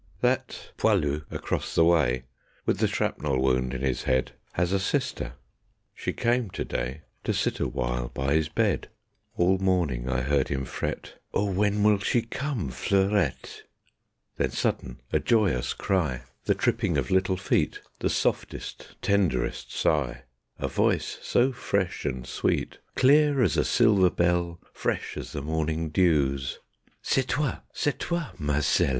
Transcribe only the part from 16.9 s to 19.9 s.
of little feet; The softest, tenderest